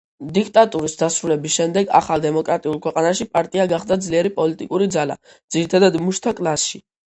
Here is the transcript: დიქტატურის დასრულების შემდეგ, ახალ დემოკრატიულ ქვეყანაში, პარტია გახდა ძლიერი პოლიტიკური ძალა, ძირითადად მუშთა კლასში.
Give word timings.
დიქტატურის 0.35 0.95
დასრულების 1.01 1.57
შემდეგ, 1.59 1.91
ახალ 1.99 2.23
დემოკრატიულ 2.23 2.79
ქვეყანაში, 2.87 3.29
პარტია 3.37 3.69
გახდა 3.75 3.99
ძლიერი 4.07 4.35
პოლიტიკური 4.41 4.91
ძალა, 4.99 5.21
ძირითადად 5.57 6.03
მუშთა 6.09 6.37
კლასში. 6.43 6.85